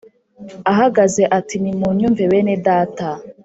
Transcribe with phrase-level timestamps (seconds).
[0.71, 3.07] ahagaze ati Nimunyumve bene data